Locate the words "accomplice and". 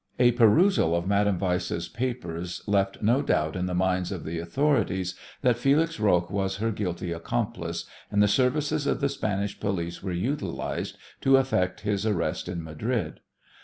7.11-8.19